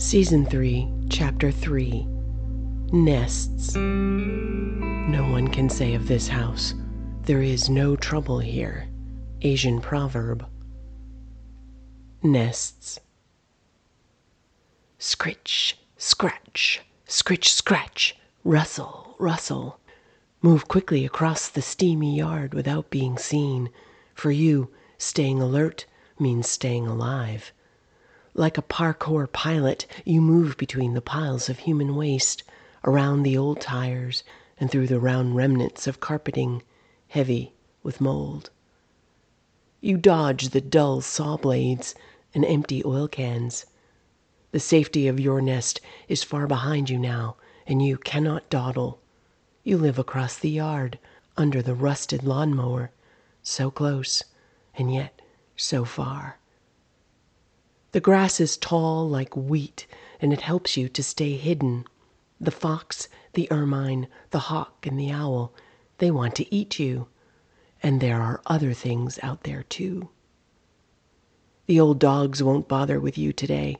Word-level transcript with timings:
Season 0.00 0.46
3, 0.46 0.88
Chapter 1.10 1.50
3 1.50 2.06
Nests. 2.90 3.76
No 3.76 5.30
one 5.30 5.46
can 5.48 5.68
say 5.68 5.92
of 5.92 6.08
this 6.08 6.26
house, 6.26 6.72
There 7.24 7.42
is 7.42 7.68
no 7.68 7.96
trouble 7.96 8.38
here. 8.38 8.88
Asian 9.42 9.78
proverb. 9.78 10.46
Nests. 12.22 12.98
Scritch, 14.98 15.74
scratch, 15.98 16.80
scritch, 17.04 17.52
scratch, 17.52 18.16
rustle, 18.42 19.16
rustle. 19.18 19.80
Move 20.40 20.66
quickly 20.66 21.04
across 21.04 21.46
the 21.46 21.60
steamy 21.60 22.16
yard 22.16 22.54
without 22.54 22.88
being 22.88 23.18
seen. 23.18 23.68
For 24.14 24.30
you, 24.30 24.70
staying 24.96 25.42
alert 25.42 25.84
means 26.18 26.48
staying 26.48 26.86
alive. 26.86 27.52
Like 28.34 28.56
a 28.56 28.62
parkour 28.62 29.26
pilot, 29.26 29.86
you 30.04 30.20
move 30.20 30.56
between 30.56 30.94
the 30.94 31.00
piles 31.00 31.48
of 31.48 31.60
human 31.60 31.96
waste, 31.96 32.42
around 32.84 33.22
the 33.22 33.36
old 33.36 33.60
tires, 33.60 34.22
and 34.58 34.70
through 34.70 34.86
the 34.86 35.00
round 35.00 35.36
remnants 35.36 35.86
of 35.86 36.00
carpeting, 36.00 36.62
heavy 37.08 37.54
with 37.82 38.00
mold. 38.00 38.50
You 39.80 39.96
dodge 39.96 40.50
the 40.50 40.60
dull 40.60 41.00
saw 41.00 41.36
blades 41.36 41.94
and 42.34 42.44
empty 42.44 42.84
oil 42.84 43.08
cans. 43.08 43.66
The 44.52 44.60
safety 44.60 45.08
of 45.08 45.18
your 45.18 45.40
nest 45.40 45.80
is 46.06 46.22
far 46.22 46.46
behind 46.46 46.90
you 46.90 46.98
now, 46.98 47.36
and 47.66 47.84
you 47.84 47.96
cannot 47.96 48.50
dawdle. 48.50 49.00
You 49.64 49.76
live 49.78 49.98
across 49.98 50.36
the 50.36 50.50
yard, 50.50 50.98
under 51.36 51.62
the 51.62 51.74
rusted 51.74 52.22
lawn 52.22 52.54
mower, 52.54 52.90
so 53.42 53.70
close, 53.70 54.22
and 54.74 54.92
yet 54.92 55.20
so 55.56 55.84
far. 55.84 56.39
The 57.92 58.00
grass 58.00 58.38
is 58.38 58.56
tall 58.56 59.08
like 59.08 59.36
wheat, 59.36 59.88
and 60.20 60.32
it 60.32 60.42
helps 60.42 60.76
you 60.76 60.88
to 60.88 61.02
stay 61.02 61.36
hidden. 61.36 61.84
The 62.40 62.52
fox, 62.52 63.08
the 63.32 63.50
ermine, 63.50 64.06
the 64.30 64.38
hawk, 64.38 64.86
and 64.86 64.96
the 64.96 65.10
owl, 65.10 65.52
they 65.98 66.12
want 66.12 66.36
to 66.36 66.54
eat 66.54 66.78
you. 66.78 67.08
And 67.82 68.00
there 68.00 68.22
are 68.22 68.42
other 68.46 68.74
things 68.74 69.18
out 69.24 69.42
there 69.42 69.64
too. 69.64 70.08
The 71.66 71.80
old 71.80 71.98
dogs 71.98 72.42
won't 72.44 72.68
bother 72.68 73.00
with 73.00 73.18
you 73.18 73.32
today. 73.32 73.78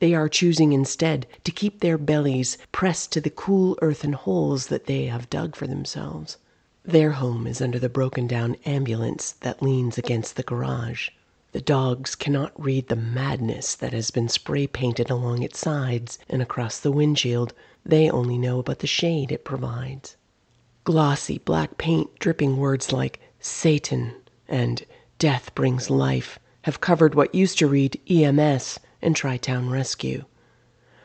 They 0.00 0.14
are 0.14 0.28
choosing 0.28 0.72
instead 0.72 1.28
to 1.44 1.52
keep 1.52 1.78
their 1.78 1.96
bellies 1.96 2.58
pressed 2.72 3.12
to 3.12 3.20
the 3.20 3.30
cool 3.30 3.78
earthen 3.80 4.14
holes 4.14 4.66
that 4.66 4.86
they 4.86 5.06
have 5.06 5.30
dug 5.30 5.54
for 5.54 5.68
themselves. 5.68 6.38
Their 6.84 7.12
home 7.12 7.46
is 7.46 7.60
under 7.60 7.78
the 7.78 7.88
broken 7.88 8.26
down 8.26 8.56
ambulance 8.66 9.30
that 9.42 9.62
leans 9.62 9.96
against 9.96 10.34
the 10.34 10.42
garage. 10.42 11.10
The 11.54 11.60
dogs 11.60 12.16
cannot 12.16 12.50
read 12.60 12.88
the 12.88 12.96
madness 12.96 13.76
that 13.76 13.92
has 13.92 14.10
been 14.10 14.28
spray 14.28 14.66
painted 14.66 15.08
along 15.08 15.44
its 15.44 15.60
sides 15.60 16.18
and 16.28 16.42
across 16.42 16.80
the 16.80 16.90
windshield. 16.90 17.54
They 17.86 18.10
only 18.10 18.36
know 18.38 18.58
about 18.58 18.80
the 18.80 18.88
shade 18.88 19.30
it 19.30 19.44
provides. 19.44 20.16
Glossy 20.82 21.38
black 21.38 21.78
paint 21.78 22.18
dripping 22.18 22.56
words 22.56 22.90
like 22.92 23.20
Satan 23.38 24.16
and 24.48 24.84
Death 25.20 25.54
brings 25.54 25.88
life 25.88 26.40
have 26.62 26.80
covered 26.80 27.14
what 27.14 27.32
used 27.32 27.58
to 27.58 27.68
read 27.68 28.00
EMS 28.10 28.80
and 29.00 29.14
Tri-Town 29.14 29.70
Rescue. 29.70 30.24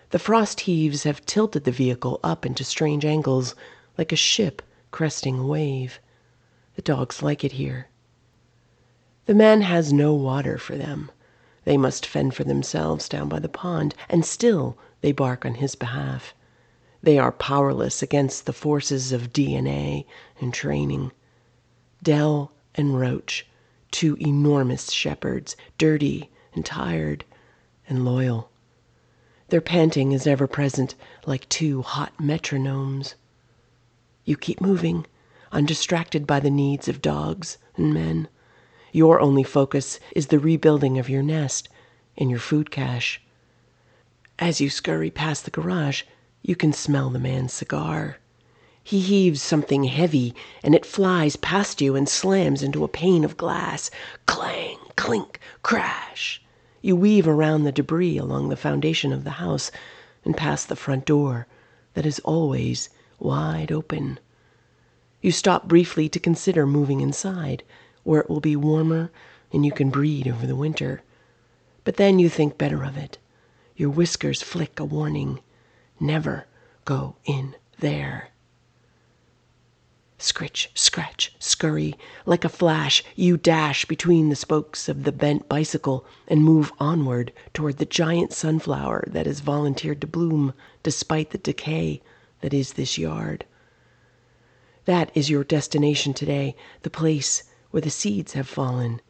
The 0.10 0.18
frost 0.18 0.62
heaves 0.62 1.04
have 1.04 1.24
tilted 1.28 1.64
the 1.64 1.72
vehicle 1.72 2.20
up 2.24 2.44
into 2.44 2.64
strange 2.64 3.06
angles 3.06 3.54
like 4.00 4.12
a 4.12 4.16
ship 4.16 4.64
cresting 4.90 5.38
a 5.38 5.46
wave. 5.46 6.00
The 6.74 6.82
dogs 6.82 7.22
like 7.22 7.44
it 7.44 7.52
here. 7.52 7.90
The 9.30 9.36
man 9.36 9.62
has 9.62 9.94
no 9.94 10.16
water 10.16 10.58
for 10.58 10.76
them. 10.76 11.12
They 11.64 11.78
must 11.78 12.04
fend 12.04 12.34
for 12.34 12.44
themselves 12.44 13.08
down 13.08 13.30
by 13.30 13.38
the 13.38 13.48
pond, 13.48 13.94
and 14.10 14.26
still 14.26 14.76
they 15.02 15.12
bark 15.12 15.46
on 15.46 15.54
his 15.54 15.76
behalf. 15.76 16.34
They 17.04 17.20
are 17.20 17.32
powerless 17.32 18.02
against 18.02 18.48
the 18.48 18.54
forces 18.54 19.12
of 19.12 19.32
DNA 19.32 20.08
and 20.42 20.52
training. 20.52 21.12
Dell 22.02 22.52
and 22.74 23.00
Roach, 23.00 23.46
two 23.92 24.16
enormous 24.20 24.92
shepherds, 24.92 25.56
dirty 25.78 26.32
and 26.56 26.66
tired 26.66 27.24
and 27.88 28.04
loyal. 28.04 28.50
Their 29.50 29.62
panting 29.62 30.12
is 30.12 30.26
ever 30.26 30.48
present, 30.48 30.96
like 31.28 31.48
two 31.50 31.84
hot 31.84 32.18
metronomes. 32.18 33.14
You 34.26 34.36
keep 34.38 34.60
moving, 34.60 35.06
undistracted 35.52 36.26
by 36.26 36.40
the 36.40 36.50
needs 36.50 36.88
of 36.88 37.00
dogs 37.00 37.60
and 37.78 37.94
men. 37.94 38.28
Your 38.92 39.20
only 39.20 39.44
focus 39.44 40.00
is 40.16 40.28
the 40.28 40.40
rebuilding 40.40 40.98
of 40.98 41.10
your 41.10 41.22
nest 41.22 41.70
and 42.18 42.30
your 42.30 42.40
food 42.40 42.72
cache. 42.72 43.22
As 44.40 44.60
you 44.60 44.70
scurry 44.70 45.12
past 45.12 45.46
the 45.46 45.52
garage, 45.52 46.04
you 46.42 46.56
can 46.56 46.74
smell 46.74 47.10
the 47.10 47.20
man's 47.20 47.54
cigar. 47.54 48.18
He 48.84 49.02
heaves 49.02 49.44
something 49.44 49.84
heavy, 49.84 50.34
and 50.64 50.74
it 50.74 50.86
flies 50.86 51.36
past 51.36 51.82
you 51.82 51.96
and 51.96 52.10
slams 52.10 52.64
into 52.64 52.84
a 52.84 52.88
pane 52.88 53.24
of 53.24 53.38
glass. 53.38 53.92
Clang, 54.26 54.78
clink, 54.96 55.40
crash. 55.62 56.42
You 56.82 56.96
weave 56.96 57.28
around 57.28 57.66
the 57.66 57.72
debris 57.72 58.18
along 58.18 58.50
the 58.50 58.56
foundation 58.56 59.14
of 59.14 59.24
the 59.24 59.38
house 59.38 59.70
and 60.26 60.36
past 60.36 60.70
the 60.70 60.76
front 60.76 61.06
door 61.06 61.46
that 61.94 62.06
is 62.06 62.20
always 62.22 62.90
wide 63.20 63.72
open. 63.72 64.20
You 65.22 65.32
stop 65.32 65.68
briefly 65.68 66.10
to 66.10 66.20
consider 66.20 66.66
moving 66.66 67.02
inside 67.02 67.62
where 68.10 68.22
it 68.22 68.30
will 68.30 68.40
be 68.40 68.56
warmer 68.56 69.12
and 69.54 69.64
you 69.64 69.72
can 69.72 69.92
breed 69.92 70.28
over 70.28 70.48
the 70.48 70.56
winter. 70.56 71.04
But 71.84 71.98
then 71.98 72.18
you 72.18 72.28
think 72.28 72.58
better 72.58 72.84
of 72.84 72.98
it. 72.98 73.20
Your 73.76 73.92
whiskers 73.92 74.42
flick 74.42 74.80
a 74.80 74.84
warning. 74.84 75.42
Never 76.00 76.48
go 76.86 77.18
in 77.26 77.56
there. 77.78 78.30
Scritch, 80.18 80.70
scratch, 80.74 81.36
scurry. 81.38 81.96
Like 82.26 82.44
a 82.44 82.50
flash, 82.50 83.04
you 83.16 83.38
dash 83.38 83.86
between 83.86 84.30
the 84.30 84.36
spokes 84.36 84.90
of 84.90 85.04
the 85.04 85.12
bent 85.12 85.48
bicycle 85.48 86.04
and 86.28 86.44
move 86.44 86.74
onward 86.80 87.32
toward 87.54 87.78
the 87.78 87.86
giant 87.86 88.34
sunflower 88.34 89.04
that 89.06 89.28
has 89.28 89.40
volunteered 89.40 90.02
to 90.02 90.08
bloom 90.08 90.56
despite 90.82 91.30
the 91.30 91.38
decay 91.38 92.02
that 92.42 92.56
is 92.56 92.74
this 92.74 92.98
yard. 92.98 93.46
That 94.86 95.12
is 95.14 95.30
your 95.30 95.44
destination 95.44 96.16
today, 96.16 96.56
the 96.82 96.90
place 96.90 97.44
where 97.72 97.82
the 97.82 97.90
seeds 97.90 98.34
have 98.34 98.48
fallen. 98.48 99.02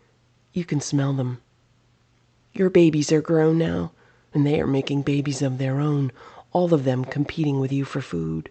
You 0.54 0.66
can 0.66 0.82
smell 0.82 1.14
them. 1.14 1.42
Your 2.54 2.70
babies 2.70 3.12
are 3.12 3.22
grown 3.22 3.58
now, 3.58 3.94
and 4.34 4.46
they 4.46 4.60
are 4.60 4.68
making 4.68 5.04
babies 5.04 5.42
of 5.42 5.58
their 5.58 5.80
own, 5.80 6.12
all 6.52 6.74
of 6.74 6.84
them 6.84 7.06
competing 7.06 7.60
with 7.60 7.72
you 7.72 7.86
for 7.86 8.02
food. 8.02 8.50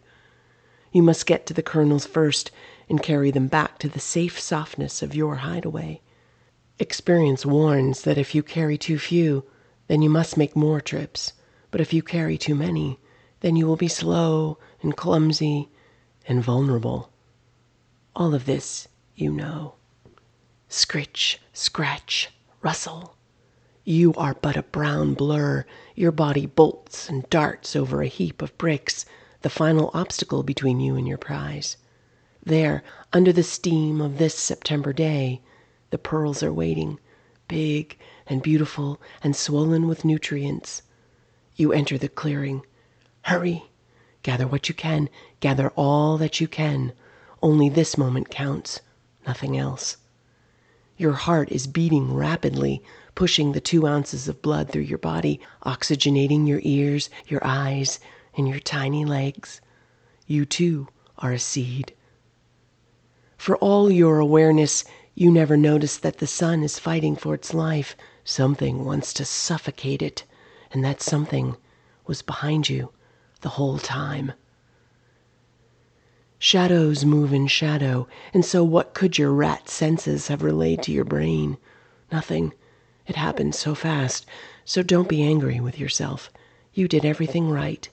You 0.92 1.02
must 1.02 1.26
get 1.26 1.46
to 1.46 1.54
the 1.54 1.62
kernels 1.62 2.06
first 2.06 2.50
and 2.88 3.02
carry 3.02 3.30
them 3.30 3.48
back 3.48 3.78
to 3.80 3.88
the 3.88 4.00
safe 4.00 4.40
softness 4.40 5.02
of 5.02 5.14
your 5.14 5.36
hideaway. 5.36 6.00
Experience 6.78 7.44
warns 7.44 8.02
that 8.02 8.18
if 8.18 8.34
you 8.34 8.42
carry 8.42 8.78
too 8.78 8.98
few, 8.98 9.44
then 9.88 10.00
you 10.00 10.08
must 10.08 10.36
make 10.36 10.56
more 10.56 10.80
trips. 10.80 11.32
But 11.70 11.80
if 11.80 11.92
you 11.92 12.02
carry 12.02 12.38
too 12.38 12.54
many, 12.54 12.98
then 13.40 13.56
you 13.56 13.66
will 13.66 13.76
be 13.76 13.88
slow 13.88 14.58
and 14.80 14.96
clumsy 14.96 15.68
and 16.26 16.42
vulnerable. 16.42 17.10
All 18.16 18.34
of 18.34 18.46
this 18.46 18.88
you 19.14 19.32
know. 19.32 19.74
Scritch, 20.70 21.40
scratch, 21.54 22.28
rustle. 22.60 23.16
You 23.84 24.12
are 24.18 24.34
but 24.34 24.54
a 24.54 24.62
brown 24.62 25.14
blur. 25.14 25.64
Your 25.94 26.12
body 26.12 26.44
bolts 26.44 27.08
and 27.08 27.28
darts 27.30 27.74
over 27.74 28.02
a 28.02 28.06
heap 28.06 28.42
of 28.42 28.56
bricks, 28.58 29.06
the 29.40 29.48
final 29.48 29.90
obstacle 29.94 30.42
between 30.42 30.78
you 30.78 30.94
and 30.94 31.08
your 31.08 31.16
prize. 31.16 31.78
There, 32.44 32.82
under 33.14 33.32
the 33.32 33.42
steam 33.42 34.02
of 34.02 34.18
this 34.18 34.34
September 34.34 34.92
day, 34.92 35.40
the 35.88 35.96
pearls 35.96 36.42
are 36.42 36.52
waiting, 36.52 37.00
big 37.48 37.96
and 38.26 38.42
beautiful 38.42 39.00
and 39.22 39.34
swollen 39.34 39.88
with 39.88 40.04
nutrients. 40.04 40.82
You 41.56 41.72
enter 41.72 41.96
the 41.96 42.10
clearing. 42.10 42.60
Hurry! 43.22 43.70
Gather 44.22 44.46
what 44.46 44.68
you 44.68 44.74
can. 44.74 45.08
Gather 45.40 45.70
all 45.76 46.18
that 46.18 46.42
you 46.42 46.46
can. 46.46 46.92
Only 47.42 47.70
this 47.70 47.96
moment 47.96 48.28
counts, 48.28 48.80
nothing 49.26 49.56
else. 49.56 49.96
Your 50.98 51.12
heart 51.12 51.52
is 51.52 51.68
beating 51.68 52.12
rapidly, 52.12 52.82
pushing 53.14 53.52
the 53.52 53.60
two 53.60 53.86
ounces 53.86 54.26
of 54.26 54.42
blood 54.42 54.68
through 54.68 54.82
your 54.82 54.98
body, 54.98 55.40
oxygenating 55.64 56.48
your 56.48 56.60
ears, 56.64 57.08
your 57.28 57.40
eyes, 57.44 58.00
and 58.36 58.48
your 58.48 58.58
tiny 58.58 59.04
legs. 59.04 59.60
You 60.26 60.44
too 60.44 60.88
are 61.18 61.32
a 61.32 61.38
seed. 61.38 61.94
For 63.36 63.56
all 63.58 63.92
your 63.92 64.18
awareness, 64.18 64.84
you 65.14 65.30
never 65.30 65.56
notice 65.56 65.96
that 65.98 66.18
the 66.18 66.26
sun 66.26 66.64
is 66.64 66.80
fighting 66.80 67.14
for 67.14 67.32
its 67.32 67.54
life. 67.54 67.96
Something 68.24 68.84
wants 68.84 69.12
to 69.14 69.24
suffocate 69.24 70.02
it, 70.02 70.24
and 70.72 70.84
that 70.84 71.00
something 71.00 71.56
was 72.08 72.22
behind 72.22 72.68
you 72.68 72.90
the 73.42 73.50
whole 73.50 73.78
time. 73.78 74.32
Shadows 76.40 77.04
move 77.04 77.32
in 77.32 77.48
shadow, 77.48 78.06
and 78.32 78.44
so 78.44 78.62
what 78.62 78.94
could 78.94 79.18
your 79.18 79.32
rat 79.32 79.68
senses 79.68 80.28
have 80.28 80.44
relayed 80.44 80.82
to 80.84 80.92
your 80.92 81.04
brain? 81.04 81.56
Nothing. 82.12 82.52
It 83.08 83.16
happened 83.16 83.56
so 83.56 83.74
fast, 83.74 84.24
so 84.64 84.84
don't 84.84 85.08
be 85.08 85.20
angry 85.20 85.58
with 85.58 85.80
yourself. 85.80 86.30
You 86.72 86.86
did 86.86 87.04
everything 87.04 87.50
right. 87.50 87.88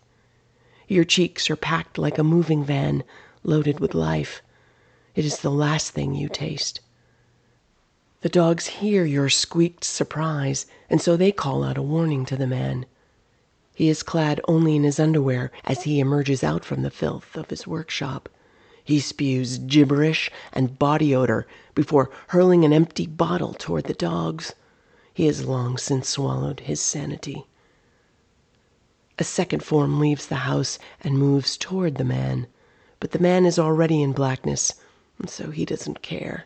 Your 0.87 1.03
cheeks 1.03 1.49
are 1.49 1.55
packed 1.55 1.97
like 1.97 2.19
a 2.19 2.23
moving 2.23 2.63
van 2.63 3.03
loaded 3.43 3.79
with 3.79 3.95
life. 3.95 4.43
It 5.15 5.25
is 5.25 5.39
the 5.39 5.49
last 5.49 5.91
thing 5.91 6.13
you 6.13 6.29
taste. 6.29 6.81
The 8.21 8.29
dogs 8.29 8.67
hear 8.67 9.05
your 9.05 9.27
squeaked 9.27 9.83
surprise, 9.83 10.67
and 10.87 11.01
so 11.01 11.17
they 11.17 11.31
call 11.31 11.63
out 11.63 11.79
a 11.79 11.81
warning 11.81 12.25
to 12.27 12.37
the 12.37 12.45
man. 12.45 12.85
He 13.73 13.89
is 13.89 14.03
clad 14.03 14.39
only 14.47 14.75
in 14.75 14.83
his 14.83 14.99
underwear 14.99 15.51
as 15.63 15.83
he 15.83 15.99
emerges 15.99 16.43
out 16.43 16.63
from 16.63 16.83
the 16.83 16.91
filth 16.91 17.35
of 17.35 17.49
his 17.49 17.65
workshop. 17.65 18.29
He 18.87 18.99
spews 18.99 19.57
gibberish 19.57 20.29
and 20.53 20.77
body 20.77 21.15
odor 21.15 21.47
before 21.73 22.11
hurling 22.27 22.63
an 22.63 22.71
empty 22.71 23.07
bottle 23.07 23.55
toward 23.55 23.85
the 23.85 23.95
dogs. 23.95 24.53
He 25.11 25.25
has 25.25 25.43
long 25.43 25.79
since 25.79 26.07
swallowed 26.07 26.59
his 26.59 26.79
sanity. 26.81 27.47
A 29.17 29.23
second 29.23 29.63
form 29.63 29.99
leaves 29.99 30.27
the 30.27 30.35
house 30.45 30.77
and 31.01 31.17
moves 31.17 31.57
toward 31.57 31.95
the 31.95 32.03
man, 32.03 32.45
but 32.99 33.09
the 33.09 33.17
man 33.17 33.47
is 33.47 33.57
already 33.57 34.03
in 34.03 34.11
blackness, 34.11 34.75
and 35.17 35.31
so 35.31 35.49
he 35.49 35.65
doesn't 35.65 36.03
care. 36.03 36.45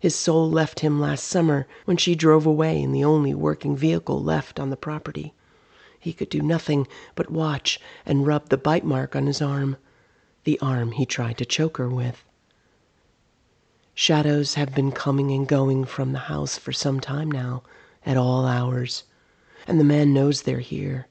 His 0.00 0.16
soul 0.16 0.50
left 0.50 0.80
him 0.80 1.00
last 1.00 1.28
summer 1.28 1.68
when 1.84 1.96
she 1.96 2.16
drove 2.16 2.44
away 2.44 2.82
in 2.82 2.90
the 2.90 3.04
only 3.04 3.34
working 3.34 3.76
vehicle 3.76 4.20
left 4.20 4.58
on 4.58 4.70
the 4.70 4.76
property. 4.76 5.32
He 6.00 6.12
could 6.12 6.28
do 6.28 6.42
nothing 6.42 6.88
but 7.14 7.30
watch 7.30 7.78
and 8.04 8.26
rub 8.26 8.48
the 8.48 8.58
bite 8.58 8.84
mark 8.84 9.14
on 9.14 9.28
his 9.28 9.40
arm, 9.40 9.76
the 10.46 10.60
arm 10.60 10.92
he 10.92 11.04
tried 11.04 11.36
to 11.36 11.44
choke 11.44 11.76
her 11.76 11.88
with. 11.90 12.24
Shadows 13.96 14.54
have 14.54 14.72
been 14.76 14.92
coming 14.92 15.32
and 15.32 15.48
going 15.48 15.84
from 15.84 16.12
the 16.12 16.30
house 16.30 16.56
for 16.56 16.70
some 16.72 17.00
time 17.00 17.28
now, 17.32 17.64
at 18.06 18.16
all 18.16 18.46
hours, 18.46 19.02
and 19.66 19.80
the 19.80 19.84
man 19.84 20.14
knows 20.14 20.42
they're 20.42 20.60
here. 20.60 21.08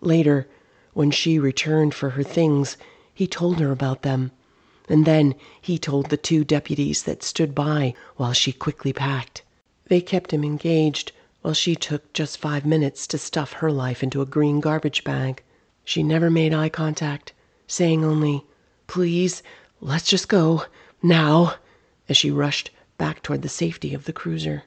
Later, 0.00 0.48
when 0.94 1.10
she 1.10 1.38
returned 1.38 1.92
for 1.94 2.10
her 2.16 2.22
things, 2.22 2.78
he 3.12 3.26
told 3.26 3.60
her 3.60 3.70
about 3.70 4.00
them 4.00 4.32
and 4.88 5.04
then 5.04 5.34
he 5.60 5.76
told 5.78 6.08
the 6.08 6.16
two 6.16 6.42
deputies 6.42 7.02
that 7.02 7.22
stood 7.22 7.54
by 7.54 7.92
while 8.16 8.32
she 8.32 8.52
quickly 8.52 8.94
packed. 8.94 9.42
They 9.88 10.00
kept 10.00 10.32
him 10.32 10.44
engaged 10.44 11.12
while 11.42 11.52
she 11.52 11.76
took 11.76 12.10
just 12.14 12.38
five 12.38 12.64
minutes 12.64 13.06
to 13.08 13.18
stuff 13.18 13.52
her 13.52 13.70
life 13.70 14.02
into 14.02 14.22
a 14.22 14.26
green 14.26 14.60
garbage 14.60 15.04
bag. 15.04 15.42
She 15.84 16.02
never 16.02 16.30
made 16.30 16.54
eye 16.54 16.70
contact, 16.70 17.34
saying 17.70 18.04
only, 18.04 18.44
Please, 18.88 19.44
let's 19.80 20.08
just 20.08 20.28
go, 20.28 20.64
now, 21.02 21.54
as 22.08 22.16
she 22.16 22.28
rushed 22.28 22.72
back 22.98 23.22
toward 23.22 23.42
the 23.42 23.48
safety 23.48 23.94
of 23.94 24.06
the 24.06 24.12
cruiser. 24.12 24.64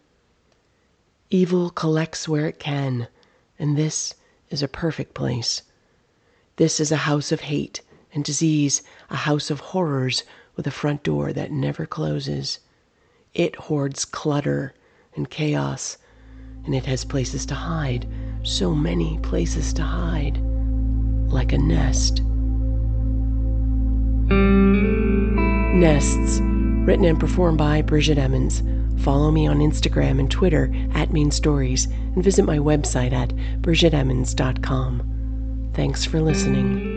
Evil 1.29 1.69
collects 1.69 2.29
where 2.29 2.47
it 2.47 2.59
can, 2.59 3.09
and 3.59 3.77
this 3.77 4.15
is 4.49 4.63
a 4.63 4.69
perfect 4.69 5.13
place. 5.13 5.63
This 6.55 6.79
is 6.79 6.93
a 6.93 7.03
house 7.03 7.33
of 7.33 7.41
hate 7.41 7.81
and 8.13 8.23
disease, 8.23 8.81
a 9.09 9.17
house 9.17 9.51
of 9.51 9.59
horrors 9.59 10.23
with 10.55 10.65
a 10.65 10.71
front 10.71 11.03
door 11.03 11.33
that 11.33 11.51
never 11.51 11.85
closes. 11.85 12.59
It 13.33 13.57
hoards 13.57 14.05
clutter 14.05 14.73
and 15.13 15.29
chaos, 15.29 15.97
and 16.63 16.73
it 16.73 16.85
has 16.85 17.03
places 17.03 17.45
to 17.47 17.55
hide, 17.55 18.07
so 18.43 18.73
many 18.73 19.19
places 19.19 19.73
to 19.73 19.83
hide, 19.83 20.37
like 21.27 21.51
a 21.51 21.57
nest. 21.57 22.21
Nests, 25.75 26.39
written 26.85 27.05
and 27.05 27.19
performed 27.19 27.57
by 27.57 27.81
Bridget 27.81 28.17
Emmons. 28.17 28.63
Follow 29.03 29.31
me 29.31 29.47
on 29.47 29.59
Instagram 29.59 30.19
and 30.19 30.31
Twitter 30.31 30.73
at 30.93 31.11
Mean 31.11 31.31
Stories 31.31 31.85
and 31.85 32.23
visit 32.23 32.45
my 32.45 32.57
website 32.57 33.11
at 33.11 33.29
bridgetemmons.com. 33.61 35.71
Thanks 35.73 36.05
for 36.05 36.21
listening. 36.21 36.92